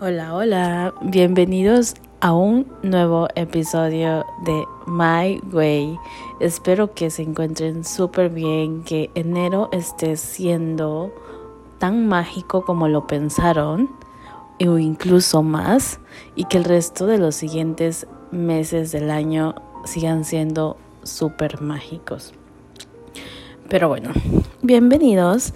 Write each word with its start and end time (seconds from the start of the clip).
Hola, 0.00 0.32
hola, 0.32 0.94
bienvenidos 1.02 1.96
a 2.20 2.32
un 2.32 2.68
nuevo 2.84 3.26
episodio 3.34 4.24
de 4.44 4.64
My 4.86 5.40
Way. 5.52 5.98
Espero 6.38 6.94
que 6.94 7.10
se 7.10 7.22
encuentren 7.22 7.84
súper 7.84 8.30
bien, 8.30 8.84
que 8.84 9.10
enero 9.16 9.68
esté 9.72 10.16
siendo 10.16 11.12
tan 11.78 12.06
mágico 12.06 12.64
como 12.64 12.86
lo 12.86 13.08
pensaron 13.08 13.90
o 14.64 14.78
incluso 14.78 15.42
más 15.42 15.98
y 16.36 16.44
que 16.44 16.58
el 16.58 16.64
resto 16.64 17.08
de 17.08 17.18
los 17.18 17.34
siguientes 17.34 18.06
meses 18.30 18.92
del 18.92 19.10
año 19.10 19.56
sigan 19.84 20.24
siendo 20.24 20.76
súper 21.02 21.60
mágicos. 21.60 22.34
Pero 23.68 23.88
bueno, 23.88 24.10
bienvenidos. 24.62 25.54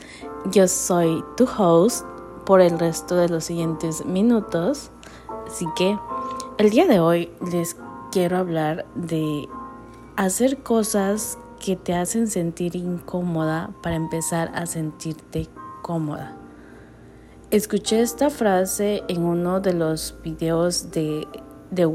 Yo 0.50 0.66
soy 0.66 1.22
tu 1.36 1.44
host 1.44 2.04
por 2.44 2.60
el 2.60 2.78
resto 2.78 3.16
de 3.16 3.28
los 3.28 3.44
siguientes 3.44 4.04
minutos. 4.04 4.90
Así 5.46 5.66
que 5.76 5.98
el 6.58 6.70
día 6.70 6.86
de 6.86 7.00
hoy 7.00 7.30
les 7.50 7.76
quiero 8.10 8.38
hablar 8.38 8.86
de 8.94 9.48
hacer 10.16 10.62
cosas 10.62 11.38
que 11.64 11.76
te 11.76 11.94
hacen 11.94 12.28
sentir 12.28 12.76
incómoda 12.76 13.70
para 13.82 13.96
empezar 13.96 14.50
a 14.54 14.66
sentirte 14.66 15.48
cómoda. 15.82 16.36
Escuché 17.50 18.00
esta 18.00 18.30
frase 18.30 19.02
en 19.08 19.22
uno 19.22 19.60
de 19.60 19.74
los 19.74 20.16
videos 20.22 20.90
de 20.90 21.28
The, 21.74 21.86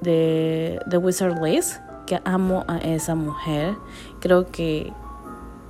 de, 0.00 0.98
Wizard 0.98 1.42
Liz, 1.42 1.80
que 2.06 2.20
amo 2.24 2.64
a 2.68 2.78
esa 2.78 3.14
mujer. 3.14 3.74
Creo 4.20 4.46
que, 4.50 4.92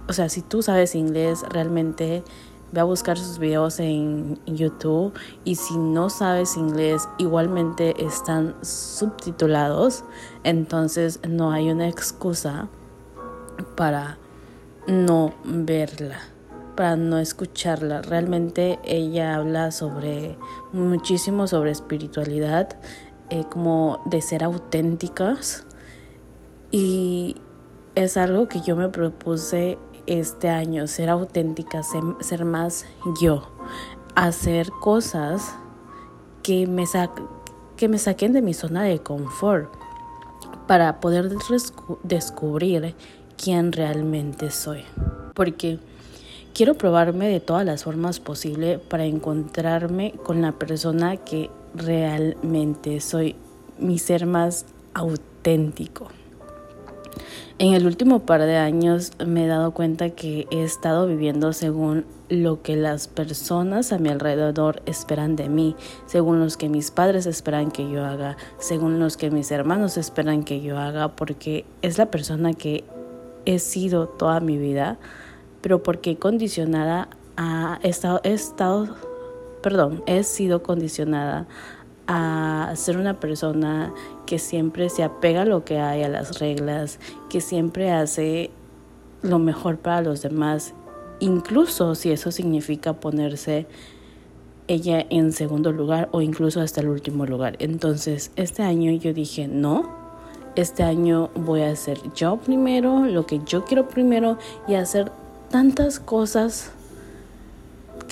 o 0.08 0.12
sea, 0.12 0.28
si 0.28 0.40
tú 0.42 0.62
sabes 0.62 0.94
inglés, 0.94 1.44
realmente 1.50 2.24
Ve 2.72 2.80
a 2.80 2.84
buscar 2.84 3.18
sus 3.18 3.38
videos 3.38 3.78
en 3.80 4.40
YouTube 4.46 5.12
y 5.44 5.56
si 5.56 5.76
no 5.76 6.08
sabes 6.08 6.56
inglés, 6.56 7.08
igualmente 7.18 8.02
están 8.02 8.54
subtitulados. 8.62 10.04
Entonces 10.42 11.20
no 11.28 11.52
hay 11.52 11.70
una 11.70 11.86
excusa 11.86 12.68
para 13.76 14.18
no 14.86 15.34
verla, 15.44 16.20
para 16.74 16.96
no 16.96 17.18
escucharla. 17.18 18.02
Realmente 18.02 18.78
ella 18.84 19.36
habla 19.36 19.70
sobre 19.70 20.38
muchísimo 20.72 21.46
sobre 21.46 21.70
espiritualidad, 21.70 22.78
eh, 23.30 23.44
como 23.50 24.00
de 24.06 24.22
ser 24.22 24.44
auténticas. 24.44 25.66
Y 26.70 27.36
es 27.94 28.16
algo 28.16 28.48
que 28.48 28.62
yo 28.62 28.76
me 28.76 28.88
propuse 28.88 29.78
este 30.06 30.48
año, 30.48 30.86
ser 30.86 31.10
auténtica, 31.10 31.82
ser, 31.82 32.44
más 32.44 32.86
yo, 33.20 33.48
hacer 34.14 34.70
cosas 34.80 35.54
que 36.42 36.66
me, 36.66 36.84
que 37.76 37.88
me 37.88 37.98
saquen 37.98 38.32
de 38.32 38.42
mi 38.42 38.54
zona 38.54 38.82
de 38.82 38.98
confort 38.98 39.72
para 40.66 41.00
poder 41.00 41.30
descubrir 42.02 42.94
quién 43.36 43.72
realmente 43.72 44.50
soy. 44.50 44.84
Porque 45.34 45.78
quiero 46.54 46.74
probarme 46.74 47.28
de 47.28 47.40
todas 47.40 47.64
las 47.64 47.84
formas 47.84 48.20
posibles 48.20 48.78
para 48.78 49.04
encontrarme 49.04 50.12
con 50.22 50.42
la 50.42 50.52
persona 50.52 51.16
que 51.16 51.50
realmente 51.74 53.00
soy, 53.00 53.36
mi 53.78 53.98
ser 53.98 54.26
más 54.26 54.66
auténtico. 54.94 56.08
En 57.58 57.74
el 57.74 57.86
último 57.86 58.20
par 58.20 58.42
de 58.42 58.56
años 58.56 59.12
me 59.24 59.44
he 59.44 59.46
dado 59.46 59.72
cuenta 59.72 60.10
que 60.10 60.46
he 60.50 60.64
estado 60.64 61.06
viviendo 61.06 61.52
según 61.52 62.04
lo 62.28 62.62
que 62.62 62.76
las 62.76 63.08
personas 63.08 63.92
a 63.92 63.98
mi 63.98 64.08
alrededor 64.08 64.82
esperan 64.86 65.36
de 65.36 65.48
mí, 65.48 65.76
según 66.06 66.40
los 66.40 66.56
que 66.56 66.68
mis 66.68 66.90
padres 66.90 67.26
esperan 67.26 67.70
que 67.70 67.90
yo 67.90 68.04
haga, 68.04 68.36
según 68.58 68.98
los 68.98 69.16
que 69.16 69.30
mis 69.30 69.50
hermanos 69.50 69.96
esperan 69.96 70.42
que 70.42 70.62
yo 70.62 70.78
haga, 70.78 71.08
porque 71.08 71.66
es 71.82 71.98
la 71.98 72.06
persona 72.06 72.54
que 72.54 72.84
he 73.44 73.58
sido 73.58 74.06
toda 74.08 74.40
mi 74.40 74.56
vida, 74.56 74.98
pero 75.60 75.82
porque 75.82 76.16
condicionada 76.16 77.08
a, 77.36 77.78
he 77.82 77.88
estado, 77.88 78.20
he 78.24 78.32
estado, 78.32 78.88
perdón, 79.62 80.02
he 80.06 80.22
sido 80.24 80.62
condicionada 80.62 81.46
a 82.06 82.72
ser 82.76 82.96
una 82.96 83.20
persona 83.20 83.92
que 84.26 84.38
siempre 84.38 84.88
se 84.88 85.04
apega 85.04 85.42
a 85.42 85.44
lo 85.44 85.64
que 85.64 85.78
hay, 85.78 86.02
a 86.02 86.08
las 86.08 86.38
reglas, 86.38 86.98
que 87.30 87.40
siempre 87.40 87.90
hace 87.90 88.50
lo 89.22 89.38
mejor 89.38 89.78
para 89.78 90.02
los 90.02 90.22
demás, 90.22 90.74
incluso 91.20 91.94
si 91.94 92.10
eso 92.10 92.30
significa 92.30 92.94
ponerse 92.94 93.66
ella 94.68 95.04
en 95.10 95.32
segundo 95.32 95.72
lugar 95.72 96.08
o 96.12 96.20
incluso 96.20 96.60
hasta 96.60 96.80
el 96.80 96.88
último 96.88 97.26
lugar. 97.26 97.56
Entonces, 97.58 98.32
este 98.36 98.62
año 98.62 98.92
yo 98.92 99.12
dije, 99.12 99.48
no, 99.48 99.90
este 100.56 100.82
año 100.82 101.30
voy 101.34 101.62
a 101.62 101.70
hacer 101.70 101.98
yo 102.14 102.36
primero, 102.36 103.06
lo 103.06 103.26
que 103.26 103.40
yo 103.46 103.64
quiero 103.64 103.88
primero 103.88 104.38
y 104.68 104.74
hacer 104.74 105.10
tantas 105.50 106.00
cosas 106.00 106.72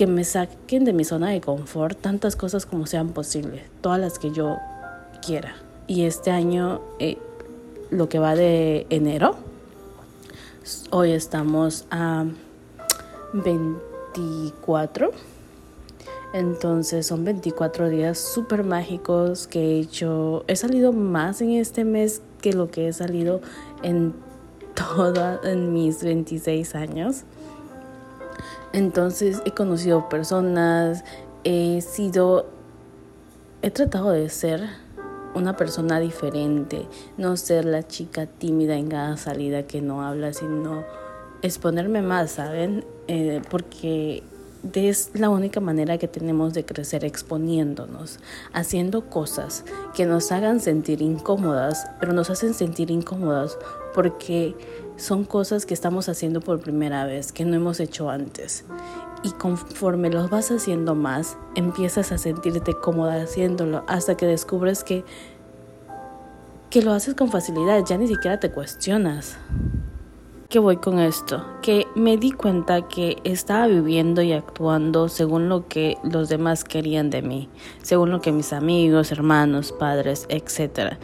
que 0.00 0.06
me 0.06 0.24
saquen 0.24 0.86
de 0.86 0.94
mi 0.94 1.04
zona 1.04 1.28
de 1.28 1.42
confort 1.42 2.00
tantas 2.00 2.34
cosas 2.34 2.64
como 2.64 2.86
sean 2.86 3.10
posibles, 3.10 3.64
todas 3.82 4.00
las 4.00 4.18
que 4.18 4.30
yo 4.30 4.56
quiera. 5.20 5.56
Y 5.88 6.04
este 6.04 6.30
año, 6.30 6.80
eh, 7.00 7.18
lo 7.90 8.08
que 8.08 8.18
va 8.18 8.34
de 8.34 8.86
enero, 8.88 9.36
hoy 10.88 11.10
estamos 11.12 11.84
a 11.90 12.24
24. 13.34 15.10
Entonces 16.32 17.06
son 17.06 17.22
24 17.26 17.90
días 17.90 18.16
súper 18.16 18.64
mágicos 18.64 19.46
que 19.48 19.60
he 19.60 19.80
hecho. 19.80 20.46
He 20.46 20.56
salido 20.56 20.94
más 20.94 21.42
en 21.42 21.50
este 21.50 21.84
mes 21.84 22.22
que 22.40 22.54
lo 22.54 22.70
que 22.70 22.88
he 22.88 22.92
salido 22.94 23.42
en 23.82 24.14
toda 24.74 25.38
en 25.44 25.74
mis 25.74 26.02
26 26.02 26.74
años. 26.74 27.24
Entonces 28.72 29.42
he 29.44 29.52
conocido 29.52 30.08
personas, 30.08 31.04
he 31.44 31.80
sido, 31.80 32.46
he 33.62 33.70
tratado 33.70 34.10
de 34.10 34.28
ser 34.28 34.68
una 35.34 35.56
persona 35.56 36.00
diferente, 36.00 36.86
no 37.16 37.36
ser 37.36 37.64
la 37.64 37.86
chica 37.86 38.26
tímida 38.26 38.76
en 38.76 38.88
cada 38.88 39.16
salida 39.16 39.64
que 39.64 39.80
no 39.80 40.02
habla, 40.02 40.32
sino 40.32 40.84
exponerme 41.42 42.02
más, 42.02 42.32
¿saben? 42.32 42.84
Eh, 43.08 43.40
porque 43.50 44.22
es 44.74 45.10
la 45.14 45.30
única 45.30 45.60
manera 45.60 45.98
que 45.98 46.08
tenemos 46.08 46.52
de 46.52 46.64
crecer 46.64 47.04
exponiéndonos, 47.04 48.18
haciendo 48.52 49.08
cosas 49.08 49.64
que 49.94 50.04
nos 50.04 50.32
hagan 50.32 50.60
sentir 50.60 51.00
incómodas, 51.00 51.86
pero 51.98 52.12
nos 52.12 52.30
hacen 52.30 52.54
sentir 52.54 52.90
incómodas 52.90 53.56
porque 53.94 54.54
son 55.00 55.24
cosas 55.24 55.66
que 55.66 55.74
estamos 55.74 56.08
haciendo 56.08 56.40
por 56.40 56.60
primera 56.60 57.04
vez, 57.06 57.32
que 57.32 57.44
no 57.44 57.56
hemos 57.56 57.80
hecho 57.80 58.10
antes. 58.10 58.64
Y 59.22 59.30
conforme 59.30 60.10
los 60.10 60.30
vas 60.30 60.50
haciendo 60.50 60.94
más, 60.94 61.36
empiezas 61.54 62.12
a 62.12 62.18
sentirte 62.18 62.74
cómoda 62.74 63.22
haciéndolo 63.22 63.84
hasta 63.88 64.16
que 64.16 64.26
descubres 64.26 64.84
que, 64.84 65.04
que 66.68 66.82
lo 66.82 66.92
haces 66.92 67.14
con 67.14 67.30
facilidad, 67.30 67.84
ya 67.84 67.96
ni 67.96 68.08
siquiera 68.08 68.38
te 68.38 68.50
cuestionas. 68.50 69.38
¿Qué 70.50 70.58
voy 70.58 70.78
con 70.78 70.98
esto? 70.98 71.46
Que 71.62 71.86
me 71.94 72.16
di 72.16 72.32
cuenta 72.32 72.88
que 72.88 73.18
estaba 73.22 73.68
viviendo 73.68 74.20
y 74.20 74.32
actuando 74.32 75.08
según 75.08 75.48
lo 75.48 75.68
que 75.68 75.96
los 76.02 76.28
demás 76.28 76.64
querían 76.64 77.08
de 77.08 77.22
mí, 77.22 77.48
según 77.82 78.10
lo 78.10 78.20
que 78.20 78.32
mis 78.32 78.52
amigos, 78.52 79.12
hermanos, 79.12 79.70
padres, 79.70 80.26
etc. 80.28 80.98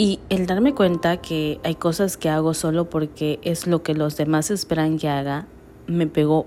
Y 0.00 0.20
el 0.28 0.46
darme 0.46 0.76
cuenta 0.76 1.16
que 1.16 1.58
hay 1.64 1.74
cosas 1.74 2.16
que 2.16 2.28
hago 2.28 2.54
solo 2.54 2.88
porque 2.88 3.40
es 3.42 3.66
lo 3.66 3.82
que 3.82 3.94
los 3.94 4.16
demás 4.16 4.52
esperan 4.52 4.96
que 4.96 5.08
haga, 5.08 5.48
me 5.88 6.06
pegó 6.06 6.46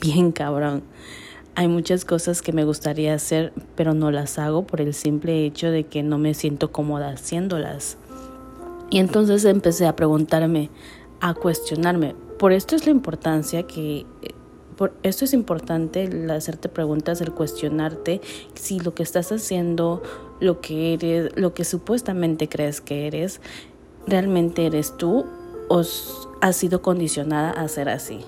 bien 0.00 0.30
cabrón. 0.30 0.84
Hay 1.56 1.66
muchas 1.66 2.04
cosas 2.04 2.40
que 2.40 2.52
me 2.52 2.64
gustaría 2.64 3.12
hacer, 3.12 3.52
pero 3.74 3.94
no 3.94 4.12
las 4.12 4.38
hago 4.38 4.64
por 4.64 4.80
el 4.80 4.94
simple 4.94 5.44
hecho 5.44 5.72
de 5.72 5.86
que 5.86 6.04
no 6.04 6.18
me 6.18 6.34
siento 6.34 6.70
cómoda 6.70 7.10
haciéndolas. 7.10 7.98
Y 8.90 9.00
entonces 9.00 9.44
empecé 9.44 9.88
a 9.88 9.96
preguntarme, 9.96 10.70
a 11.20 11.34
cuestionarme. 11.34 12.14
Por 12.38 12.52
esto 12.52 12.76
es 12.76 12.86
la 12.86 12.92
importancia 12.92 13.64
que 13.64 14.06
por 14.76 14.92
esto 15.02 15.24
es 15.24 15.32
importante 15.32 16.04
el 16.04 16.30
hacerte 16.30 16.68
preguntas, 16.68 17.20
el 17.20 17.32
cuestionarte 17.32 18.20
si 18.54 18.80
lo 18.80 18.94
que 18.94 19.02
estás 19.02 19.30
haciendo, 19.32 20.02
lo 20.40 20.60
que 20.60 20.94
eres, 20.94 21.36
lo 21.36 21.54
que 21.54 21.64
supuestamente 21.64 22.48
crees 22.48 22.80
que 22.80 23.06
eres, 23.06 23.40
realmente 24.06 24.66
eres 24.66 24.96
tú 24.96 25.26
o 25.68 25.82
has 26.40 26.56
sido 26.56 26.82
condicionada 26.82 27.50
a 27.50 27.68
ser 27.68 27.88
así. 27.88 28.20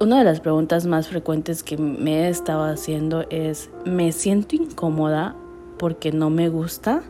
una 0.00 0.18
de 0.18 0.24
las 0.24 0.40
preguntas 0.40 0.86
más 0.86 1.08
frecuentes 1.08 1.62
que 1.62 1.78
me 1.78 2.26
he 2.26 2.28
estado 2.28 2.64
haciendo 2.64 3.24
es, 3.30 3.70
¿me 3.84 4.12
siento 4.12 4.56
incómoda 4.56 5.34
porque 5.78 6.12
no 6.12 6.28
me 6.30 6.48
gusta? 6.48 7.02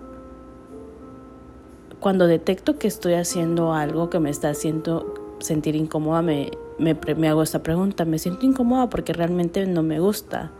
Cuando 1.99 2.27
detecto 2.29 2.79
que 2.79 2.87
estoy 2.87 3.15
haciendo 3.15 3.73
algo 3.73 4.11
que 4.11 4.21
me 4.21 4.31
está 4.31 4.51
haciendo 4.51 5.15
sentir 5.41 5.75
incómoda, 5.75 6.23
me, 6.23 6.51
me, 6.79 6.95
me 7.17 7.29
hago 7.29 7.43
esta 7.43 7.63
pregunta, 7.63 8.05
me 8.05 8.19
siento 8.19 8.47
incómoda 8.47 8.89
porque 8.89 9.13
realmente 9.13 9.67
no 9.67 9.83
me 9.83 10.01
gusta. 10.01 10.51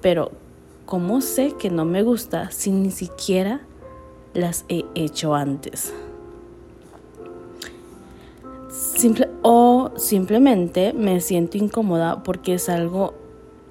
Pero 0.00 0.32
¿cómo 0.86 1.20
sé 1.20 1.54
que 1.58 1.70
no 1.70 1.84
me 1.84 2.02
gusta 2.02 2.50
si 2.50 2.70
ni 2.70 2.90
siquiera 2.90 3.60
las 4.34 4.64
he 4.68 4.84
hecho 4.94 5.34
antes? 5.34 5.92
O 9.42 9.90
simplemente 9.96 10.92
me 10.92 11.20
siento 11.20 11.58
incómoda 11.58 12.22
porque 12.22 12.54
es 12.54 12.68
algo 12.68 13.14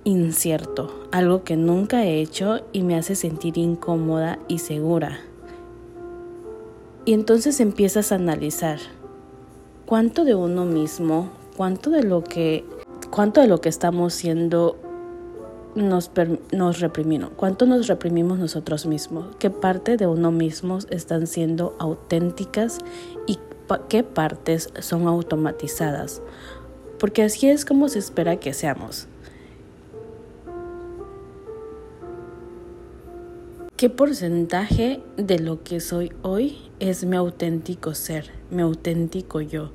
incierto, 0.04 1.08
algo 1.12 1.44
que 1.44 1.56
nunca 1.56 2.06
he 2.06 2.22
hecho 2.22 2.62
y 2.72 2.84
me 2.84 2.96
hace 2.96 3.16
sentir 3.16 3.58
incómoda 3.58 4.40
y 4.48 4.60
segura. 4.60 5.20
Y 7.06 7.14
entonces 7.14 7.60
empiezas 7.60 8.12
a 8.12 8.16
analizar 8.16 8.80
cuánto 9.86 10.24
de 10.24 10.36
uno 10.36 10.66
mismo, 10.66 11.30
cuánto 11.56 11.90
de 11.90 12.04
lo 12.04 12.24
que, 12.24 12.66
cuánto 13.10 13.42
de 13.42 13.48
lo 13.48 13.62
que 13.62 13.70
estamos 13.70 14.14
siendo 14.14 14.78
nos, 15.76 16.12
nos 16.52 16.80
reprimimos, 16.80 17.32
cuánto 17.36 17.66
nos 17.66 17.88
reprimimos 17.88 18.40
nosotros 18.40 18.86
mismos, 18.86 19.36
qué 19.40 19.50
parte 19.50 19.98
de 19.98 20.08
uno 20.08 20.32
mismo 20.32 20.80
están 20.90 21.28
siendo 21.28 21.76
auténticas 21.80 22.80
y 23.28 23.40
qué 23.88 24.04
partes 24.04 24.70
son 24.80 25.08
automatizadas, 25.08 26.22
porque 27.00 27.24
así 27.24 27.50
es 27.50 27.66
como 27.66 27.90
se 27.90 28.00
espera 28.00 28.38
que 28.38 28.54
seamos. 28.54 29.08
¿Qué 33.78 33.90
porcentaje 33.90 35.02
de 35.18 35.40
lo 35.40 35.64
que 35.64 35.80
soy 35.80 36.14
hoy 36.22 36.60
es 36.80 37.04
mi 37.04 37.16
auténtico 37.16 37.96
ser, 37.96 38.30
mi 38.52 38.62
auténtico 38.62 39.42
yo? 39.42 39.72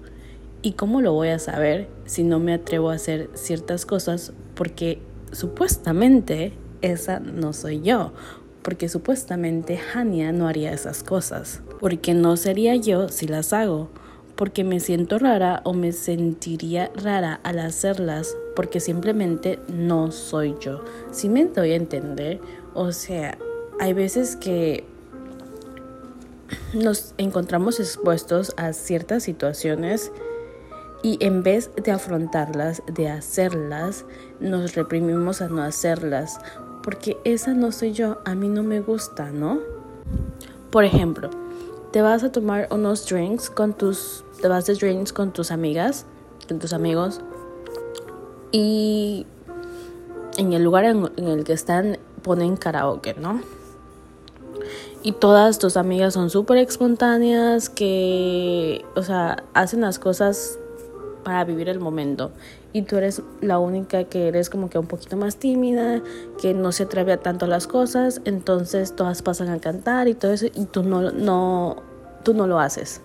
¿Y 0.63 0.73
cómo 0.73 1.01
lo 1.01 1.13
voy 1.13 1.29
a 1.29 1.39
saber 1.39 1.89
si 2.07 2.25
no 2.25 2.39
me 2.39 2.55
atrevo 2.55 2.91
a 2.91 2.95
hacer 2.95 3.31
ciertas 3.35 3.87
cosas 3.87 4.33
porque 4.55 5.01
supuestamente 5.33 6.53
esa 6.83 7.21
no 7.21 7.53
soy 7.53 7.83
yo? 7.83 8.13
Porque 8.63 8.89
supuestamente 8.89 9.79
Hania 9.95 10.33
no 10.33 10.49
haría 10.49 10.73
esas 10.73 11.05
cosas. 11.05 11.63
Porque 11.79 12.15
no 12.15 12.37
sería 12.37 12.75
yo 12.75 13.09
si 13.09 13.29
las 13.29 13.53
hago. 13.53 13.91
Porque 14.35 14.65
me 14.65 14.81
siento 14.81 15.19
rara 15.19 15.61
o 15.65 15.73
me 15.73 15.93
sentiría 15.93 16.91
rara 16.97 17.41
al 17.45 17.61
hacerlas 17.61 18.37
porque 18.57 18.81
simplemente 18.81 19.61
no 19.69 20.11
soy 20.11 20.57
yo. 20.61 20.83
Si 21.13 21.29
me 21.29 21.45
doy 21.45 21.73
a 21.73 21.77
entender, 21.77 22.41
o 22.75 22.91
sea, 22.91 23.39
hay 23.79 23.93
veces 23.93 24.35
que 24.35 24.85
nos 26.75 27.15
encontramos 27.19 27.79
expuestos 27.79 28.53
a 28.57 28.73
ciertas 28.73 29.23
situaciones 29.23 30.11
y 31.03 31.19
en 31.25 31.43
vez 31.43 31.71
de 31.83 31.93
afrontarlas, 31.93 32.83
de 32.93 33.09
hacerlas, 33.09 34.05
nos 34.41 34.75
reprimimos 34.75 35.41
a 35.41 35.49
no 35.49 35.63
hacerlas, 35.63 36.39
porque 36.83 37.17
esa 37.25 37.55
no 37.55 37.73
soy 37.73 37.93
yo, 37.93 38.19
a 38.25 38.35
mí 38.35 38.49
no 38.49 38.63
me 38.63 38.81
gusta, 38.81 39.31
¿no? 39.31 39.61
Por 40.71 40.85
ejemplo, 40.85 41.31
te 41.93 42.03
vas 42.03 42.25
a 42.25 42.33
tomar 42.33 42.69
unos 42.71 43.09
drinks 43.09 43.51
con 43.51 43.75
tus, 43.75 44.25
te 44.41 44.49
vas 44.49 44.67
de 44.67 44.75
drinks 44.75 45.13
con 45.13 45.33
tus 45.33 45.51
amigas, 45.51 46.07
con 46.49 46.59
tus 46.59 46.73
amigos, 46.73 47.21
y 48.53 49.27
en 50.39 50.53
el 50.53 50.63
lugar 50.63 50.85
en, 50.85 51.09
el 51.17 51.45
que 51.45 51.53
están 51.53 51.99
ponen 52.23 52.57
karaoke, 52.57 53.15
¿no? 53.15 53.41
y 55.03 55.13
todas 55.13 55.61
tus 55.61 55.77
amigas 55.77 56.15
son 56.15 56.31
súper 56.31 56.59
espontáneas, 56.59 57.69
que, 57.71 58.85
o 58.97 59.03
sea, 59.03 59.45
hacen 59.55 59.83
las 59.83 60.01
cosas 60.01 60.59
para 61.27 61.43
vivir 61.43 61.69
el 61.69 61.81
momento. 61.81 62.31
Y 62.73 62.83
tú 62.83 62.99
eres 62.99 63.21
la 63.41 63.59
única 63.59 64.05
que 64.05 64.29
eres 64.29 64.49
como 64.49 64.71
que 64.71 64.79
un 64.79 64.87
poquito 64.87 65.17
más 65.17 65.39
tímida, 65.39 66.01
que 66.41 66.55
no 66.55 66.71
se 66.71 66.85
atreve 66.85 67.15
a 67.15 67.17
tanto 67.17 67.49
las 67.49 67.67
cosas, 67.67 68.21
entonces 68.25 68.95
todas 68.95 69.23
pasan 69.23 69.49
a 69.49 69.59
cantar 69.59 70.07
y 70.07 70.15
todo 70.15 70.33
eso, 70.33 70.47
y 70.47 70.67
tú 70.67 70.85
no, 70.85 71.11
no, 71.11 71.83
tú 72.23 72.33
no 72.33 72.47
lo 72.47 72.61
haces. 72.61 73.01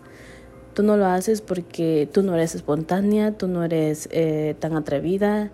Tú 0.76 0.84
no 0.84 0.98
lo 0.98 1.08
haces 1.08 1.42
porque 1.42 2.08
tú 2.14 2.22
no 2.22 2.36
eres 2.36 2.54
espontánea, 2.54 3.32
tú 3.32 3.48
no 3.48 3.64
eres 3.64 4.08
eh, 4.12 4.56
tan 4.60 4.76
atrevida. 4.76 5.50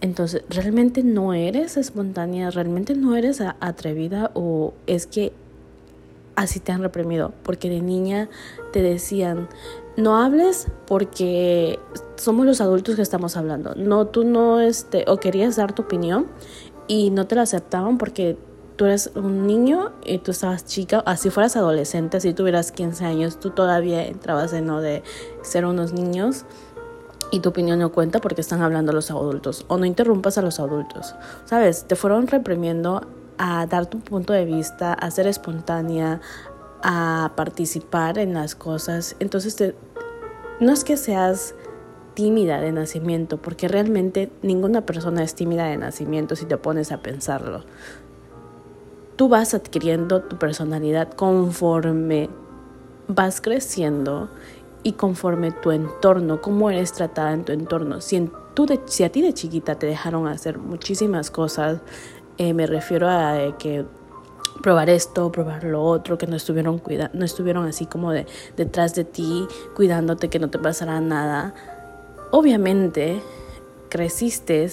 Entonces, 0.00 0.44
¿realmente 0.48 1.02
no 1.02 1.34
eres 1.34 1.76
espontánea? 1.76 2.52
¿Realmente 2.52 2.94
no 2.94 3.16
eres 3.16 3.42
atrevida? 3.58 4.30
¿O 4.34 4.72
es 4.86 5.08
que 5.08 5.32
así 6.36 6.60
te 6.60 6.72
han 6.72 6.82
reprimido, 6.82 7.32
porque 7.42 7.68
de 7.68 7.80
niña 7.80 8.28
te 8.72 8.82
decían, 8.82 9.48
no 9.96 10.16
hables 10.16 10.68
porque 10.86 11.78
somos 12.16 12.46
los 12.46 12.60
adultos 12.60 12.96
que 12.96 13.02
estamos 13.02 13.36
hablando. 13.36 13.74
No, 13.76 14.06
tú 14.06 14.24
no, 14.24 14.60
este, 14.60 15.04
o 15.08 15.18
querías 15.18 15.56
dar 15.56 15.74
tu 15.74 15.82
opinión 15.82 16.26
y 16.88 17.10
no 17.10 17.26
te 17.26 17.34
la 17.34 17.42
aceptaban 17.42 17.98
porque 17.98 18.36
tú 18.76 18.86
eres 18.86 19.10
un 19.14 19.46
niño 19.46 19.92
y 20.04 20.18
tú 20.18 20.30
estabas 20.30 20.64
chica, 20.64 21.02
así 21.06 21.30
fueras 21.30 21.56
adolescente, 21.56 22.20
si 22.20 22.32
tuvieras 22.32 22.72
15 22.72 23.04
años, 23.04 23.38
tú 23.38 23.50
todavía 23.50 24.06
entrabas 24.06 24.52
en 24.52 24.66
lo 24.66 24.80
de 24.80 25.02
ser 25.42 25.66
unos 25.66 25.92
niños 25.92 26.44
y 27.30 27.40
tu 27.40 27.50
opinión 27.50 27.78
no 27.78 27.92
cuenta 27.92 28.20
porque 28.20 28.40
están 28.40 28.62
hablando 28.62 28.92
los 28.92 29.10
adultos 29.10 29.64
o 29.68 29.78
no 29.78 29.86
interrumpas 29.86 30.38
a 30.38 30.42
los 30.42 30.60
adultos. 30.60 31.14
¿Sabes? 31.44 31.84
Te 31.84 31.96
fueron 31.96 32.26
reprimiendo 32.26 33.06
a 33.38 33.66
dar 33.66 33.86
tu 33.86 33.98
punto 34.00 34.32
de 34.32 34.44
vista, 34.44 34.92
a 34.92 35.10
ser 35.10 35.26
espontánea, 35.26 36.20
a 36.82 37.32
participar 37.36 38.18
en 38.18 38.34
las 38.34 38.54
cosas. 38.54 39.16
Entonces, 39.20 39.74
no 40.60 40.72
es 40.72 40.84
que 40.84 40.96
seas 40.96 41.54
tímida 42.14 42.60
de 42.60 42.72
nacimiento, 42.72 43.38
porque 43.38 43.68
realmente 43.68 44.30
ninguna 44.42 44.82
persona 44.82 45.22
es 45.22 45.34
tímida 45.34 45.66
de 45.66 45.76
nacimiento 45.76 46.36
si 46.36 46.44
te 46.44 46.56
pones 46.56 46.92
a 46.92 46.98
pensarlo. 46.98 47.64
Tú 49.16 49.28
vas 49.28 49.54
adquiriendo 49.54 50.22
tu 50.22 50.36
personalidad 50.38 51.12
conforme 51.12 52.28
vas 53.08 53.40
creciendo 53.40 54.28
y 54.82 54.92
conforme 54.92 55.52
tu 55.52 55.70
entorno, 55.70 56.40
cómo 56.40 56.70
eres 56.70 56.92
tratada 56.92 57.32
en 57.32 57.44
tu 57.44 57.52
entorno. 57.52 58.00
Si, 58.00 58.30
tú 58.54 58.66
si 58.86 59.04
a 59.04 59.12
ti 59.12 59.22
de 59.22 59.32
chiquita 59.32 59.76
te 59.76 59.86
dejaron 59.86 60.26
hacer 60.26 60.58
muchísimas 60.58 61.30
cosas, 61.30 61.80
eh, 62.38 62.54
me 62.54 62.66
refiero 62.66 63.08
a 63.08 63.56
que 63.58 63.84
probar 64.62 64.90
esto, 64.90 65.30
probar 65.32 65.64
lo 65.64 65.82
otro, 65.82 66.18
que 66.18 66.26
no 66.26 66.36
estuvieron, 66.36 66.78
cuida 66.78 67.10
no 67.12 67.24
estuvieron 67.24 67.66
así 67.66 67.86
como 67.86 68.12
de, 68.12 68.26
detrás 68.56 68.94
de 68.94 69.04
ti, 69.04 69.46
cuidándote 69.74 70.28
que 70.28 70.38
no 70.38 70.50
te 70.50 70.58
pasará 70.58 71.00
nada. 71.00 71.54
Obviamente 72.30 73.20
creciste 73.88 74.70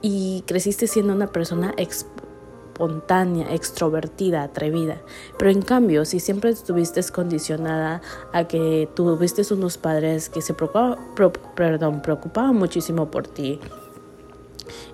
y 0.00 0.42
creciste 0.46 0.86
siendo 0.86 1.12
una 1.12 1.26
persona 1.26 1.74
espontánea, 1.76 3.52
extrovertida, 3.52 4.42
atrevida. 4.42 5.02
Pero 5.38 5.50
en 5.50 5.62
cambio, 5.62 6.04
si 6.04 6.20
siempre 6.20 6.50
estuviste 6.50 7.02
condicionada 7.12 8.00
a 8.32 8.44
que 8.44 8.88
tuviste 8.94 9.42
unos 9.52 9.76
padres 9.76 10.28
que 10.28 10.40
se 10.40 10.54
perdón, 10.54 12.02
preocupaban 12.02 12.56
muchísimo 12.56 13.10
por 13.10 13.26
ti, 13.26 13.60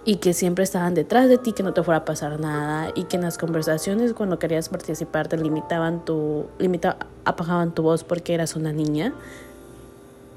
y 0.05 0.17
que 0.17 0.35
siempre 0.35 0.65
estaban 0.65 0.95
detrás 0.95 1.29
de 1.29 1.39
ti, 1.39 1.53
que 1.53 1.63
no 1.63 1.73
te 1.73 1.83
fuera 1.83 1.99
a 1.99 2.05
pasar 2.05 2.41
nada 2.41 2.91
y 2.95 3.05
que 3.05 3.17
en 3.17 3.23
las 3.23 3.39
conversaciones 3.39 4.15
cuando 4.15 4.39
querías 4.39 4.69
participar 4.69 5.29
te 5.29 5.37
limitaban 5.37 6.05
tu, 6.05 6.47
limita, 6.59 6.97
apagaban 7.25 7.75
tu 7.75 7.83
voz 7.83 8.05
porque 8.05 8.35
eras 8.35 8.57
una 8.57 8.73
niña 8.73 9.15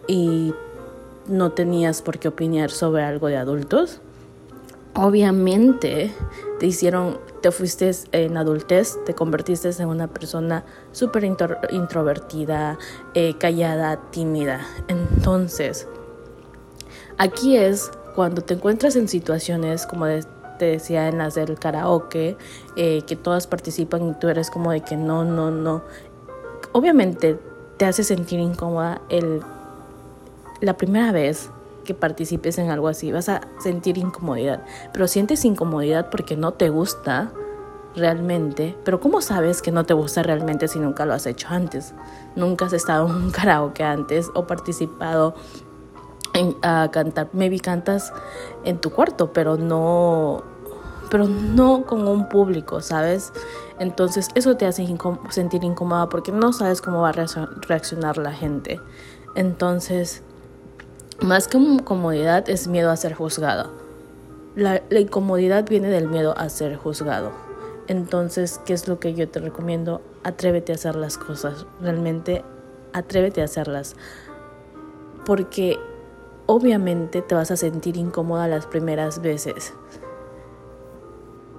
y 0.08 0.54
no 1.28 1.52
tenías 1.52 2.02
por 2.02 2.20
qué 2.20 2.28
opinar 2.28 2.70
sobre 2.70 3.04
algo 3.04 3.28
de 3.28 3.38
adultos. 3.38 4.02
Obviamente 4.94 6.14
te 6.60 6.68
hicieron, 6.68 7.18
te 7.42 7.52
fuiste 7.52 7.92
en 8.14 8.38
adultez, 8.38 8.98
te 9.06 9.14
convertiste 9.14 9.70
en 9.78 9.90
una 9.90 10.08
persona 10.08 10.64
súper 10.94 11.26
introvertida, 11.26 12.78
eh, 13.14 13.36
callada, 13.38 14.00
tímida. 14.12 14.62
Entonces, 14.88 15.86
aquí 17.18 17.58
es 17.58 17.92
cuando 18.16 18.42
te 18.42 18.54
encuentras 18.54 18.96
en 18.96 19.08
situaciones 19.08 19.86
como 19.86 20.06
te 20.58 20.66
decía 20.66 21.10
en 21.10 21.18
las 21.18 21.36
del 21.36 21.60
karaoke, 21.60 22.38
eh, 22.78 23.02
que 23.06 23.16
todas 23.16 23.46
participan 23.46 24.10
y 24.10 24.14
tú 24.14 24.30
eres 24.30 24.50
como 24.50 24.72
de 24.72 24.82
que 24.82 24.96
no, 24.96 25.26
no, 25.26 25.52
no, 25.52 25.84
obviamente 26.72 27.38
te 27.78 27.86
hace 27.86 28.04
sentir 28.04 28.40
incómoda 28.40 29.02
el, 29.10 29.42
la 30.62 30.78
primera 30.78 31.12
vez 31.12 31.50
que 31.84 31.94
participes 31.94 32.58
en 32.58 32.70
algo 32.70 32.88
así, 32.88 33.12
vas 33.12 33.30
a 33.30 33.42
sentir 33.60 33.98
incomodidad, 33.98 34.64
pero 34.92 35.08
sientes 35.08 35.46
incomodidad 35.46 36.10
porque 36.10 36.36
no 36.36 36.54
te 36.54 36.70
gusta 36.70 37.32
realmente, 37.96 38.76
pero 38.84 39.00
¿cómo 39.00 39.22
sabes 39.22 39.62
que 39.62 39.72
no 39.72 39.86
te 39.86 39.94
gusta 39.94 40.24
realmente 40.24 40.68
si 40.68 40.80
nunca 40.80 41.06
lo 41.06 41.14
has 41.14 41.26
hecho 41.26 41.48
antes? 41.50 41.94
Nunca 42.36 42.66
has 42.66 42.74
estado 42.74 43.08
en 43.08 43.16
un 43.16 43.32
karaoke 43.32 43.84
antes 43.84 44.30
o 44.34 44.48
participado 44.48 45.36
a 46.62 46.90
cantar. 46.92 47.30
Maybe 47.34 47.60
cantas 47.60 48.14
en 48.64 48.80
tu 48.80 48.90
cuarto, 48.92 49.32
pero 49.34 49.58
no, 49.58 50.44
pero 51.10 51.28
no 51.28 51.86
con 51.86 52.08
un 52.08 52.30
público, 52.30 52.82
¿sabes? 52.82 53.32
Entonces 53.80 54.30
eso 54.36 54.56
te 54.56 54.66
hace 54.66 54.86
sentir 55.30 55.64
incómoda 55.64 56.10
porque 56.10 56.32
no 56.32 56.54
sabes 56.54 56.82
cómo 56.82 57.02
va 57.02 57.10
a 57.10 57.48
reaccionar 57.68 58.18
la 58.18 58.32
gente. 58.32 58.80
Entonces, 59.36 60.24
más 61.22 61.48
que 61.48 61.60
comodidad 61.84 62.50
es 62.50 62.68
miedo 62.68 62.90
a 62.90 62.98
ser 62.98 63.14
juzgado. 63.14 63.72
La, 64.56 64.82
la 64.90 65.00
incomodidad 65.00 65.68
viene 65.68 65.90
del 65.90 66.08
miedo 66.08 66.38
a 66.38 66.48
ser 66.50 66.78
juzgado. 66.78 67.32
Entonces, 67.88 68.60
¿qué 68.66 68.74
es 68.74 68.88
lo 68.88 69.00
que 69.00 69.14
yo 69.14 69.28
te 69.30 69.40
recomiendo? 69.40 70.02
Atrévete 70.24 70.72
a 70.72 70.76
hacer 70.76 70.96
las 70.96 71.18
cosas. 71.18 71.66
Realmente, 71.82 72.44
atrévete 72.94 73.42
a 73.42 73.46
hacerlas. 73.46 73.96
Porque 75.26 75.78
obviamente 76.46 77.22
te 77.22 77.36
vas 77.36 77.52
a 77.52 77.58
sentir 77.58 77.98
incómoda 77.98 78.48
las 78.48 78.66
primeras 78.66 79.22
veces. 79.22 79.74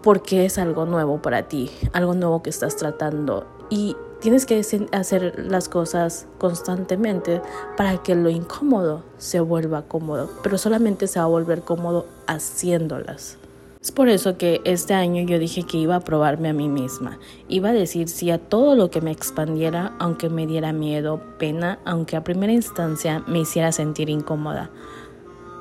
Porque 0.02 0.44
es 0.44 0.58
algo 0.58 0.86
nuevo 0.86 1.20
para 1.20 1.48
ti, 1.48 1.70
algo 1.92 2.14
nuevo 2.14 2.42
que 2.42 2.50
estás 2.50 2.76
tratando. 2.76 3.44
Y 3.70 3.96
tienes 4.20 4.46
que 4.46 4.64
hacer 4.92 5.44
las 5.46 5.68
cosas 5.68 6.26
constantemente 6.38 7.42
para 7.76 8.02
que 8.02 8.14
lo 8.14 8.30
incómodo 8.30 9.02
se 9.18 9.40
vuelva 9.40 9.82
cómodo. 9.82 10.30
Pero 10.42 10.58
solamente 10.58 11.08
se 11.08 11.18
va 11.18 11.24
a 11.24 11.28
volver 11.28 11.62
cómodo 11.62 12.06
haciéndolas. 12.26 13.38
Es 13.86 13.92
por 13.92 14.08
eso 14.08 14.36
que 14.36 14.62
este 14.64 14.94
año 14.94 15.22
yo 15.22 15.38
dije 15.38 15.62
que 15.62 15.76
iba 15.76 15.94
a 15.94 16.00
probarme 16.00 16.48
a 16.48 16.52
mí 16.52 16.68
misma. 16.68 17.20
Iba 17.46 17.68
a 17.68 17.72
decir 17.72 18.08
sí 18.08 18.32
a 18.32 18.38
todo 18.38 18.74
lo 18.74 18.90
que 18.90 19.00
me 19.00 19.12
expandiera, 19.12 19.94
aunque 20.00 20.28
me 20.28 20.44
diera 20.44 20.72
miedo, 20.72 21.20
pena, 21.38 21.78
aunque 21.84 22.16
a 22.16 22.24
primera 22.24 22.52
instancia 22.52 23.22
me 23.28 23.38
hiciera 23.38 23.70
sentir 23.70 24.10
incómoda. 24.10 24.70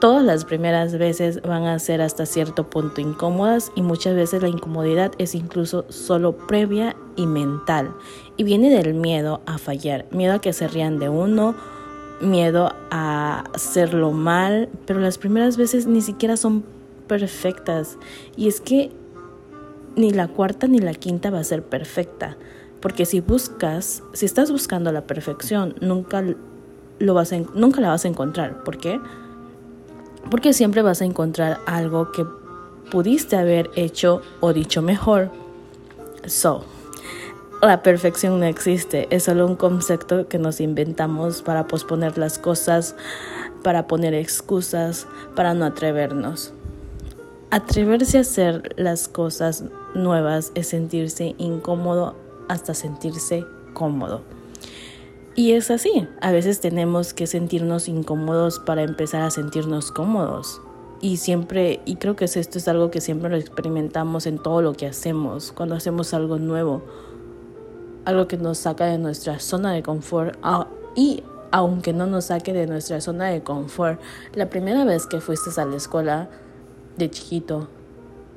Todas 0.01 0.23
las 0.23 0.43
primeras 0.43 0.97
veces 0.97 1.39
van 1.43 1.65
a 1.65 1.77
ser 1.77 2.01
hasta 2.01 2.25
cierto 2.25 2.67
punto 2.67 2.99
incómodas 2.99 3.71
y 3.75 3.83
muchas 3.83 4.15
veces 4.15 4.41
la 4.41 4.49
incomodidad 4.49 5.11
es 5.19 5.35
incluso 5.35 5.85
solo 5.89 6.35
previa 6.35 6.95
y 7.15 7.27
mental. 7.27 7.93
Y 8.37 8.43
viene 8.43 8.71
del 8.71 8.95
miedo 8.95 9.41
a 9.45 9.59
fallar, 9.59 10.07
miedo 10.09 10.33
a 10.33 10.41
que 10.41 10.51
se 10.51 10.67
rían 10.67 10.97
de 10.97 11.09
uno, 11.09 11.53
miedo 12.21 12.73
a 12.89 13.43
hacerlo 13.53 14.13
mal, 14.13 14.69
pero 14.87 14.99
las 14.99 15.19
primeras 15.19 15.57
veces 15.57 15.85
ni 15.85 16.01
siquiera 16.01 16.37
son 16.37 16.63
perfectas. 17.07 17.97
Y 18.35 18.47
es 18.47 18.61
que 18.61 18.91
ni 19.95 20.11
la 20.11 20.27
cuarta 20.27 20.67
ni 20.67 20.79
la 20.79 20.93
quinta 20.93 21.29
va 21.29 21.39
a 21.39 21.43
ser 21.43 21.63
perfecta. 21.63 22.37
Porque 22.81 23.05
si 23.05 23.19
buscas, 23.19 24.03
si 24.13 24.25
estás 24.25 24.51
buscando 24.51 24.91
la 24.91 25.07
perfección, 25.07 25.75
nunca, 25.81 26.23
lo 26.99 27.13
vas 27.13 27.33
nunca 27.53 27.81
la 27.81 27.89
vas 27.89 28.05
a 28.05 28.07
encontrar. 28.07 28.63
¿Por 28.63 28.77
qué? 28.77 28.99
Porque 30.29 30.53
siempre 30.53 30.81
vas 30.81 31.01
a 31.01 31.05
encontrar 31.05 31.59
algo 31.65 32.11
que 32.11 32.25
pudiste 32.91 33.35
haber 33.35 33.71
hecho 33.75 34.21
o 34.39 34.53
dicho 34.53 34.81
mejor. 34.81 35.31
So, 36.25 36.63
la 37.61 37.81
perfección 37.81 38.39
no 38.39 38.45
existe, 38.45 39.07
es 39.09 39.23
solo 39.23 39.45
un 39.47 39.55
concepto 39.55 40.27
que 40.27 40.37
nos 40.37 40.61
inventamos 40.61 41.41
para 41.41 41.67
posponer 41.67 42.17
las 42.17 42.37
cosas, 42.37 42.95
para 43.63 43.87
poner 43.87 44.13
excusas, 44.13 45.07
para 45.35 45.53
no 45.53 45.65
atrevernos. 45.65 46.53
Atreverse 47.55 48.17
a 48.17 48.21
hacer 48.21 48.73
las 48.75 49.07
cosas 49.07 49.63
nuevas 49.93 50.51
es 50.55 50.67
sentirse 50.67 51.35
incómodo 51.37 52.13
hasta 52.49 52.73
sentirse 52.73 53.45
cómodo. 53.73 54.23
Y 55.35 55.53
es 55.53 55.71
así, 55.71 56.05
a 56.19 56.33
veces 56.33 56.59
tenemos 56.59 57.13
que 57.13 57.27
sentirnos 57.27 57.87
incómodos 57.87 58.59
para 58.59 58.83
empezar 58.83 59.21
a 59.21 59.31
sentirnos 59.31 59.93
cómodos. 59.93 60.61
Y 60.99 61.15
siempre, 61.15 61.79
y 61.85 61.95
creo 61.95 62.17
que 62.17 62.25
esto 62.25 62.57
es 62.57 62.67
algo 62.67 62.91
que 62.91 62.99
siempre 62.99 63.29
lo 63.29 63.37
experimentamos 63.37 64.25
en 64.25 64.37
todo 64.37 64.61
lo 64.61 64.73
que 64.73 64.87
hacemos, 64.87 65.53
cuando 65.53 65.75
hacemos 65.75 66.13
algo 66.13 66.37
nuevo, 66.37 66.83
algo 68.03 68.27
que 68.27 68.35
nos 68.35 68.57
saca 68.57 68.87
de 68.87 68.97
nuestra 68.97 69.39
zona 69.39 69.71
de 69.71 69.81
confort. 69.81 70.37
Y 70.93 71.23
aunque 71.51 71.93
no 71.93 72.05
nos 72.05 72.25
saque 72.25 72.51
de 72.51 72.67
nuestra 72.67 72.99
zona 72.99 73.29
de 73.29 73.43
confort, 73.43 74.01
la 74.33 74.49
primera 74.49 74.83
vez 74.83 75.07
que 75.07 75.21
fuiste 75.21 75.49
a 75.61 75.63
la 75.63 75.77
escuela, 75.77 76.29
de 76.97 77.09
chiquito, 77.09 77.67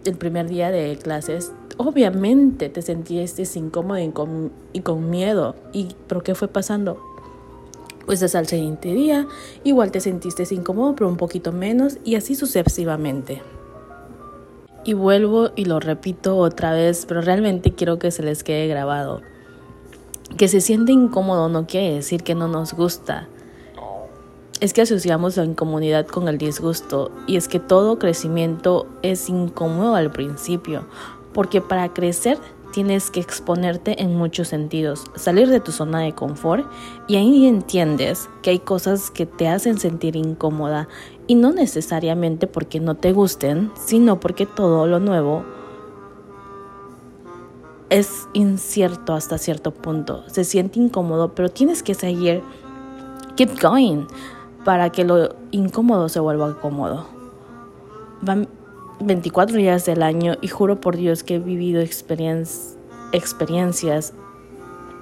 el 0.04 0.16
primer 0.16 0.48
día 0.48 0.70
de 0.70 0.96
clases, 0.96 1.52
obviamente 1.76 2.68
te 2.68 2.82
sentiste 2.82 3.44
incómodo 3.58 3.98
y 3.98 4.10
con, 4.80 5.10
miedo. 5.10 5.56
¿Y 5.72 5.88
por 6.06 6.22
qué 6.22 6.34
fue 6.34 6.48
pasando? 6.48 7.02
Pues 8.06 8.22
hasta 8.22 8.40
el 8.40 8.46
siguiente 8.46 8.94
día, 8.94 9.26
igual 9.64 9.90
te 9.90 10.00
sentiste 10.00 10.46
incómodo, 10.54 10.94
pero 10.94 11.08
un 11.08 11.16
poquito 11.16 11.52
menos, 11.52 11.98
y 12.04 12.14
así 12.14 12.34
sucesivamente. 12.34 13.42
Y 14.84 14.94
vuelvo 14.94 15.50
y 15.56 15.66
lo 15.66 15.80
repito 15.80 16.36
otra 16.36 16.72
vez, 16.72 17.04
pero 17.06 17.20
realmente 17.20 17.74
quiero 17.74 17.98
que 17.98 18.10
se 18.10 18.22
les 18.22 18.42
quede 18.42 18.66
grabado. 18.66 19.20
Que 20.38 20.48
se 20.48 20.60
siente 20.60 20.92
incómodo 20.92 21.48
no 21.48 21.66
quiere 21.66 21.94
decir 21.94 22.22
que 22.22 22.34
no 22.34 22.48
nos 22.48 22.72
gusta 22.72 23.28
es 24.60 24.72
que 24.72 24.82
asociamos 24.82 25.36
la 25.36 25.44
incomodidad 25.44 26.06
con 26.06 26.28
el 26.28 26.38
disgusto 26.38 27.10
y 27.26 27.36
es 27.36 27.48
que 27.48 27.60
todo 27.60 27.98
crecimiento 27.98 28.86
es 29.02 29.28
incómodo 29.28 29.94
al 29.94 30.10
principio, 30.10 30.84
porque 31.32 31.60
para 31.60 31.92
crecer 31.92 32.38
tienes 32.72 33.10
que 33.10 33.20
exponerte 33.20 34.02
en 34.02 34.16
muchos 34.16 34.48
sentidos, 34.48 35.04
salir 35.14 35.48
de 35.48 35.60
tu 35.60 35.72
zona 35.72 36.00
de 36.00 36.12
confort 36.12 36.66
y 37.06 37.16
ahí 37.16 37.46
entiendes 37.46 38.28
que 38.42 38.50
hay 38.50 38.58
cosas 38.58 39.10
que 39.10 39.26
te 39.26 39.48
hacen 39.48 39.78
sentir 39.78 40.16
incómoda 40.16 40.88
y 41.26 41.34
no 41.34 41.52
necesariamente 41.52 42.46
porque 42.46 42.80
no 42.80 42.96
te 42.96 43.12
gusten, 43.12 43.70
sino 43.74 44.20
porque 44.20 44.44
todo 44.44 44.86
lo 44.86 44.98
nuevo 44.98 45.44
es 47.90 48.28
incierto 48.34 49.14
hasta 49.14 49.38
cierto 49.38 49.72
punto, 49.72 50.24
se 50.28 50.44
siente 50.44 50.78
incómodo, 50.78 51.34
pero 51.34 51.48
tienes 51.48 51.82
que 51.82 51.94
seguir, 51.94 52.42
keep 53.36 53.58
going 53.62 54.06
para 54.68 54.90
que 54.90 55.02
lo 55.02 55.34
incómodo 55.50 56.10
se 56.10 56.20
vuelva 56.20 56.60
cómodo. 56.60 57.06
Van 58.20 58.48
24 59.00 59.56
días 59.56 59.86
del 59.86 60.02
año 60.02 60.36
y 60.42 60.48
juro 60.48 60.78
por 60.78 60.94
Dios 60.94 61.22
que 61.22 61.36
he 61.36 61.38
vivido 61.38 61.80
experiencias 61.80 64.12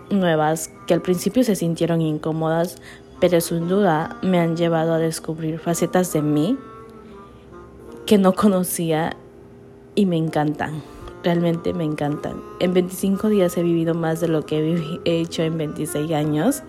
nuevas 0.09 0.71
que 0.87 0.95
al 0.95 1.03
principio 1.03 1.43
se 1.43 1.57
sintieron 1.57 2.01
incómodas, 2.01 2.81
pero 3.19 3.41
sin 3.41 3.67
duda 3.67 4.21
me 4.23 4.39
han 4.39 4.57
llevado 4.57 4.95
a 4.95 4.99
descubrir 4.99 5.59
facetas 5.59 6.13
de 6.13 6.23
mí 6.23 6.57
que 8.07 8.19
no 8.19 8.35
conocía 8.35 9.17
y 9.97 10.07
me 10.07 10.17
encantan. 10.17 10.81
Realmente 11.25 11.75
me 11.75 11.83
encantan. 11.83 12.41
En 12.61 12.73
25 12.73 13.31
días 13.31 13.57
he 13.57 13.65
vivido 13.65 13.95
más 13.95 14.21
de 14.21 14.29
lo 14.29 14.47
que 14.47 15.01
he 15.05 15.19
hecho 15.19 15.43
en 15.43 15.59
26 15.59 16.13
años. 16.13 16.63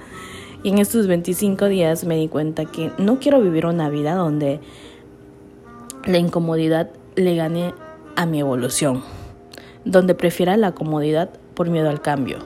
Y 0.63 0.69
en 0.69 0.79
estos 0.79 1.07
25 1.07 1.65
días 1.65 2.03
me 2.03 2.17
di 2.17 2.27
cuenta 2.27 2.65
que 2.65 2.91
no 2.97 3.19
quiero 3.19 3.41
vivir 3.41 3.65
una 3.65 3.89
vida 3.89 4.15
donde 4.15 4.59
la 6.05 6.17
incomodidad 6.17 6.89
le 7.15 7.35
gane 7.35 7.73
a 8.15 8.25
mi 8.25 8.39
evolución, 8.39 9.03
donde 9.85 10.15
prefiera 10.15 10.57
la 10.57 10.73
comodidad 10.73 11.29
por 11.53 11.69
miedo 11.69 11.89
al 11.89 12.01
cambio, 12.01 12.39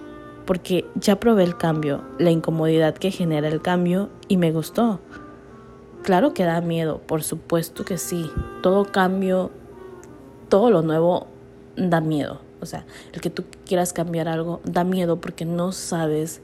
porque 0.46 0.86
ya 0.96 1.20
probé 1.20 1.44
el 1.44 1.58
cambio, 1.58 2.02
la 2.18 2.32
incomodidad 2.32 2.96
que 2.96 3.12
genera 3.12 3.48
el 3.48 3.62
cambio 3.62 4.10
y 4.28 4.38
me 4.38 4.52
gustó. 4.52 5.00
Claro 6.04 6.34
que 6.34 6.44
da 6.44 6.60
miedo, 6.62 7.00
por 7.06 7.24
supuesto 7.24 7.86
que 7.86 7.98
sí. 7.98 8.30
Todo 8.64 8.86
cambio, 8.86 9.52
todo 10.50 10.72
lo 10.72 10.82
nuevo 10.82 11.28
da 11.78 12.02
miedo. 12.02 12.42
O 12.60 12.66
sea, 12.66 12.86
el 13.14 13.22
que 13.22 13.30
tú 13.30 13.44
quieras 13.66 13.94
cambiar 13.94 14.28
algo 14.28 14.62
da 14.64 14.84
miedo 14.84 15.22
porque 15.22 15.46
no 15.46 15.72
sabes 15.72 16.42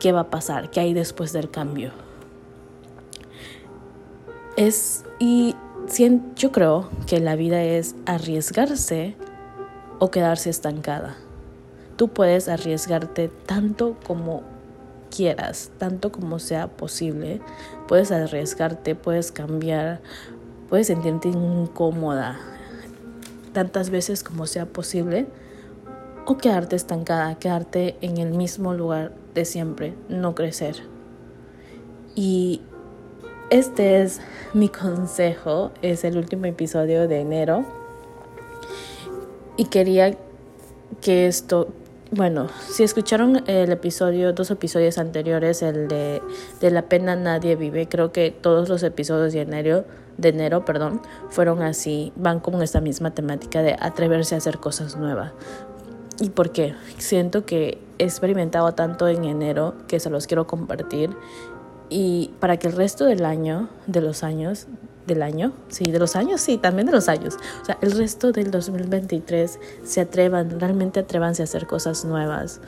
qué 0.00 0.10
va 0.10 0.20
a 0.20 0.30
pasar, 0.30 0.70
qué 0.70 0.80
hay 0.80 0.94
después 0.94 1.32
del 1.32 1.50
cambio. 1.50 1.92
Es, 4.56 5.04
y 5.20 5.54
yo 6.36 6.50
creo 6.50 6.90
que 7.06 7.20
la 7.20 7.36
vida 7.36 7.62
es 7.62 7.94
arriesgarse 8.06 9.14
o 10.00 10.10
quedarse 10.10 10.50
estancada. 10.50 11.16
Tú 11.96 12.08
puedes 12.08 12.48
arriesgarte 12.48 13.28
tanto 13.28 13.96
como 14.06 14.42
quieras, 15.14 15.70
tanto 15.78 16.10
como 16.10 16.38
sea 16.38 16.68
posible. 16.68 17.40
Puedes 17.86 18.10
arriesgarte, 18.10 18.94
puedes 18.94 19.30
cambiar, 19.30 20.00
puedes 20.68 20.88
sentirte 20.88 21.28
incómoda 21.28 22.40
tantas 23.52 23.90
veces 23.90 24.22
como 24.22 24.46
sea 24.46 24.66
posible 24.66 25.26
o 26.26 26.38
quedarte 26.38 26.76
estancada, 26.76 27.34
quedarte 27.38 27.96
en 28.00 28.18
el 28.18 28.30
mismo 28.30 28.72
lugar 28.74 29.12
de 29.34 29.44
siempre, 29.44 29.94
no 30.08 30.34
crecer. 30.34 30.76
Y 32.14 32.62
este 33.50 34.02
es 34.02 34.20
mi 34.54 34.68
consejo, 34.68 35.72
es 35.82 36.04
el 36.04 36.16
último 36.16 36.46
episodio 36.46 37.08
de 37.08 37.20
enero. 37.20 37.64
Y 39.56 39.66
quería 39.66 40.16
que 41.00 41.26
esto, 41.26 41.68
bueno, 42.10 42.48
si 42.68 42.82
escucharon 42.82 43.42
el 43.48 43.72
episodio, 43.72 44.32
dos 44.32 44.50
episodios 44.50 44.98
anteriores, 44.98 45.62
el 45.62 45.88
de, 45.88 46.22
de 46.60 46.70
la 46.70 46.82
pena 46.82 47.16
nadie 47.16 47.56
vive, 47.56 47.88
creo 47.88 48.12
que 48.12 48.30
todos 48.30 48.68
los 48.68 48.82
episodios 48.82 49.32
de 49.32 49.42
enero, 49.42 49.84
de 50.16 50.28
enero, 50.30 50.64
perdón, 50.64 51.02
fueron 51.28 51.62
así, 51.62 52.12
van 52.16 52.40
con 52.40 52.62
esta 52.62 52.80
misma 52.80 53.12
temática 53.14 53.62
de 53.62 53.76
atreverse 53.78 54.34
a 54.34 54.38
hacer 54.38 54.58
cosas 54.58 54.96
nuevas. 54.96 55.32
¿Y 56.20 56.30
por 56.30 56.52
qué? 56.52 56.74
Siento 56.98 57.46
que 57.46 57.78
he 58.00 58.04
experimentado 58.04 58.72
tanto 58.72 59.06
en 59.08 59.24
enero 59.24 59.74
que 59.86 60.00
se 60.00 60.08
los 60.08 60.26
quiero 60.26 60.46
compartir 60.46 61.10
y 61.90 62.30
para 62.40 62.56
que 62.56 62.68
el 62.68 62.74
resto 62.74 63.04
del 63.04 63.24
año, 63.24 63.68
de 63.86 64.00
los 64.00 64.22
años, 64.22 64.68
del 65.06 65.22
año, 65.22 65.52
sí, 65.68 65.90
de 65.90 65.98
los 65.98 66.16
años, 66.16 66.40
sí, 66.40 66.56
también 66.56 66.86
de 66.86 66.92
los 66.92 67.08
años. 67.08 67.36
O 67.60 67.64
sea, 67.64 67.76
el 67.82 67.92
resto 67.92 68.32
del 68.32 68.50
2023 68.50 69.58
se 69.82 70.00
atrevan, 70.00 70.60
realmente 70.60 71.00
atrévanse 71.00 71.42
a 71.42 71.44
hacer 71.44 71.66
cosas 71.66 72.04
nuevas. 72.04 72.60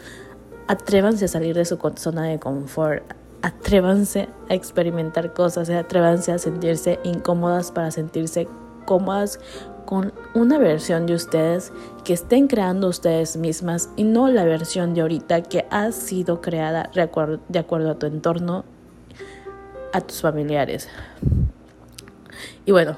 Atrévanse 0.66 1.24
a 1.24 1.28
salir 1.28 1.54
de 1.54 1.64
su 1.64 1.78
zona 1.96 2.24
de 2.24 2.38
confort. 2.38 3.04
Atrévanse 3.42 4.28
a 4.50 4.54
experimentar 4.54 5.32
cosas, 5.32 5.70
atrévanse 5.70 6.32
a 6.32 6.38
sentirse 6.38 6.98
incómodas 7.04 7.70
para 7.72 7.90
sentirse 7.90 8.48
cómodas 8.84 9.40
con 9.84 10.12
una 10.34 10.58
versión 10.58 11.06
de 11.06 11.14
ustedes 11.14 11.72
que 12.04 12.12
estén 12.12 12.48
creando 12.48 12.88
ustedes 12.88 13.36
mismas 13.36 13.90
y 13.96 14.04
no 14.04 14.28
la 14.28 14.44
versión 14.44 14.94
de 14.94 15.02
ahorita 15.02 15.42
que 15.42 15.66
ha 15.70 15.92
sido 15.92 16.40
creada 16.40 16.90
de 16.94 17.02
acuerdo, 17.02 17.90
a 17.90 17.98
tu 17.98 18.06
entorno, 18.06 18.64
a 19.92 20.00
tus 20.00 20.20
familiares. 20.20 20.88
Y 22.64 22.72
bueno, 22.72 22.96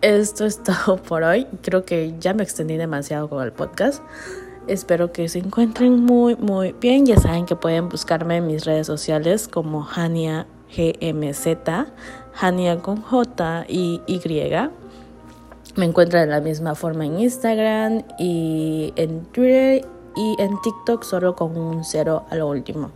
esto 0.00 0.44
es 0.44 0.62
todo 0.62 0.96
por 0.96 1.22
hoy. 1.22 1.46
Creo 1.62 1.84
que 1.84 2.14
ya 2.18 2.34
me 2.34 2.42
extendí 2.42 2.76
demasiado 2.76 3.28
con 3.28 3.42
el 3.42 3.52
podcast. 3.52 4.02
Espero 4.66 5.12
que 5.12 5.28
se 5.28 5.38
encuentren 5.38 6.04
muy, 6.04 6.36
muy 6.36 6.72
bien. 6.72 7.06
Ya 7.06 7.16
saben 7.16 7.46
que 7.46 7.56
pueden 7.56 7.88
buscarme 7.88 8.36
en 8.36 8.46
mis 8.46 8.64
redes 8.64 8.86
sociales 8.86 9.48
como 9.48 9.86
Hania 9.88 10.46
GMZ, 10.76 11.46
Hania 12.40 12.78
con 12.80 13.02
J 13.02 13.66
y 13.68 14.00
Y. 14.06 14.81
Me 15.76 15.86
encuentran 15.86 16.28
de 16.28 16.34
la 16.34 16.40
misma 16.40 16.74
forma 16.74 17.06
en 17.06 17.18
Instagram 17.18 18.02
y 18.18 18.92
en 18.96 19.24
Twitter 19.26 19.86
y 20.16 20.36
en 20.38 20.60
TikTok 20.60 21.02
solo 21.02 21.34
con 21.34 21.56
un 21.56 21.84
cero 21.84 22.24
a 22.30 22.36
lo 22.36 22.48
último. 22.48 22.90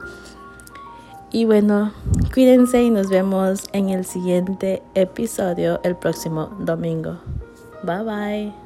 Y 1.33 1.45
bueno, 1.45 1.93
cuídense 2.33 2.83
y 2.83 2.91
nos 2.91 3.09
vemos 3.09 3.65
en 3.73 3.91
el 3.91 4.05
siguiente 4.05 4.83
episodio 4.95 5.81
el 5.83 5.97
próximo 5.97 6.51
domingo. 6.61 7.19
Bye 7.83 8.03
bye. 8.05 8.66